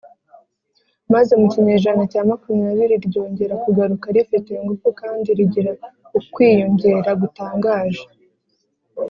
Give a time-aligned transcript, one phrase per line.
[1.13, 5.71] maze mu kinyejana cya makumyabiri ryongera kugaruka rifite ingufu kandi rigira
[6.17, 8.03] ukwiyongera gutangaje.